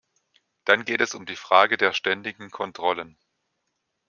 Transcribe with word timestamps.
Dann 0.65 0.83
geht 0.83 0.99
es 1.01 1.13
um 1.13 1.27
die 1.27 1.35
Frage 1.35 1.77
der 1.77 1.93
ständigen 1.93 2.49
Kontrollen. 2.49 3.19